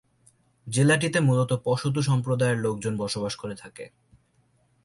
[0.67, 3.85] জেলাটিতে মূলত পশতু সম্প্রদায়ের লোকজন বসবাস করে থাকে।